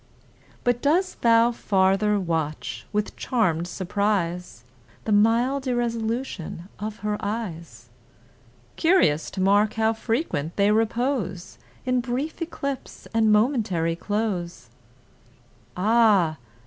But 0.63 0.81
dost 0.81 1.21
thou 1.21 1.51
farther 1.51 2.19
watch, 2.19 2.87
with 2.91 3.15
charm'd 3.15 3.67
surprise, 3.67 4.63
The 5.05 5.11
mild 5.11 5.67
irresolution 5.67 6.67
of 6.79 7.01
her 7.05 7.17
eyes, 7.23 7.87
Curious 8.77 9.29
to 9.29 9.41
mark 9.41 9.75
how 9.75 9.93
frequent 9.93 10.55
they 10.55 10.71
repose, 10.71 11.59
In 11.85 12.01
brief 12.01 12.41
eclipse 12.41 13.07
and 13.13 13.31
momentary 13.31 13.95
close— 13.95 14.69
Ah! 15.77 16.37